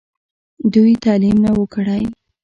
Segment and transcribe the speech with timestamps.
[0.73, 2.03] دوي تعليم نۀ وو کړی